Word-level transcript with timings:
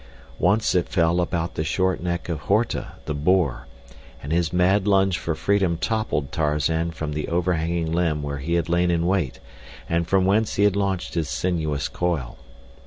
Once 0.39 0.73
it 0.73 0.89
fell 0.89 1.21
about 1.21 1.53
the 1.53 1.63
short 1.63 2.01
neck 2.01 2.27
of 2.27 2.39
Horta, 2.39 2.93
the 3.05 3.13
boar, 3.13 3.67
and 4.23 4.31
his 4.31 4.51
mad 4.51 4.87
lunge 4.87 5.19
for 5.19 5.35
freedom 5.35 5.77
toppled 5.77 6.31
Tarzan 6.31 6.89
from 6.89 7.13
the 7.13 7.27
overhanging 7.27 7.91
limb 7.91 8.23
where 8.23 8.39
he 8.39 8.55
had 8.55 8.67
lain 8.67 8.89
in 8.89 9.05
wait 9.05 9.39
and 9.87 10.07
from 10.07 10.25
whence 10.25 10.55
he 10.55 10.63
had 10.63 10.75
launched 10.75 11.13
his 11.13 11.29
sinuous 11.29 11.87
coil. 11.87 12.39